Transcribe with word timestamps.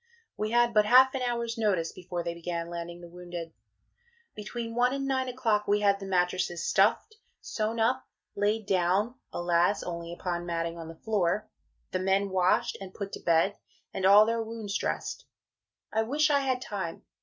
We 0.35 0.49
had 0.49 0.73
but 0.73 0.87
half 0.87 1.13
an 1.13 1.21
hour's 1.21 1.59
notice 1.59 1.91
before 1.91 2.23
they 2.23 2.33
began 2.33 2.71
landing 2.71 3.01
the 3.01 3.07
wounded. 3.07 3.53
Between 4.33 4.73
one 4.73 4.93
and 4.95 5.05
9 5.05 5.27
o'clock 5.27 5.67
we 5.67 5.81
had 5.81 5.99
the 5.99 6.07
mattresses 6.07 6.65
stuffed, 6.65 7.17
sewn 7.39 7.79
up, 7.79 8.07
laid 8.35 8.65
down 8.65 9.13
alas! 9.31 9.83
only 9.83 10.11
upon 10.11 10.47
matting 10.47 10.75
on 10.79 10.87
the 10.87 10.95
floor 10.95 11.51
the 11.91 11.99
men 11.99 12.31
washed 12.31 12.75
and 12.81 12.95
put 12.95 13.11
to 13.11 13.19
bed, 13.19 13.57
and 13.93 14.03
all 14.07 14.25
their 14.25 14.41
wounds 14.41 14.75
dressed. 14.75 15.25
I 15.93 16.01
wish 16.01 16.31
I 16.31 16.39
had 16.39 16.63
time. 16.63 17.03